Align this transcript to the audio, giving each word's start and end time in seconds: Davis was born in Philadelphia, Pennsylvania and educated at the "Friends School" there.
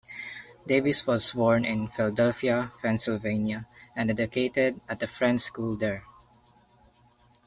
Davis 0.65 1.05
was 1.05 1.31
born 1.33 1.63
in 1.63 1.87
Philadelphia, 1.87 2.71
Pennsylvania 2.81 3.67
and 3.95 4.09
educated 4.09 4.81
at 4.89 4.99
the 4.99 5.05
"Friends 5.05 5.43
School" 5.43 5.75
there. 5.75 6.05